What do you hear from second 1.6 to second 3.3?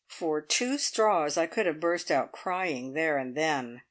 have burst out crying there